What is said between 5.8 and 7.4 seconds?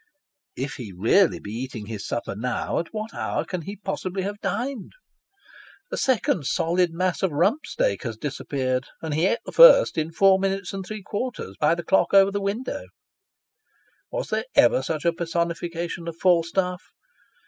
A second solid mass of